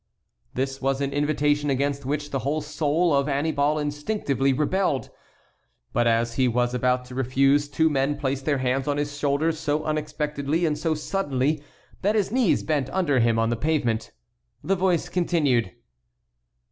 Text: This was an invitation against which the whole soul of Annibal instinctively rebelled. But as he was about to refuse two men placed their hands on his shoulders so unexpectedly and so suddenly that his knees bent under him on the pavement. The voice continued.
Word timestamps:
This 0.55 0.81
was 0.81 0.99
an 0.99 1.13
invitation 1.13 1.69
against 1.69 2.07
which 2.07 2.31
the 2.31 2.39
whole 2.39 2.61
soul 2.61 3.13
of 3.15 3.27
Annibal 3.29 3.77
instinctively 3.77 4.51
rebelled. 4.51 5.11
But 5.93 6.07
as 6.07 6.33
he 6.37 6.47
was 6.47 6.73
about 6.73 7.05
to 7.05 7.13
refuse 7.13 7.69
two 7.69 7.87
men 7.87 8.17
placed 8.17 8.45
their 8.45 8.57
hands 8.57 8.87
on 8.87 8.97
his 8.97 9.15
shoulders 9.15 9.59
so 9.59 9.83
unexpectedly 9.83 10.65
and 10.65 10.75
so 10.75 10.95
suddenly 10.95 11.61
that 12.01 12.15
his 12.15 12.31
knees 12.31 12.63
bent 12.63 12.89
under 12.89 13.19
him 13.19 13.37
on 13.37 13.51
the 13.51 13.55
pavement. 13.55 14.09
The 14.63 14.75
voice 14.75 15.07
continued. 15.07 15.71